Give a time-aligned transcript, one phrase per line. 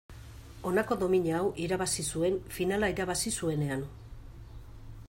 [0.69, 3.87] Honako domina hau irabazi zuen finala irabazi zuenean.